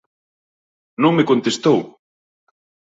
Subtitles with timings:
[1.01, 1.77] Non me contestou.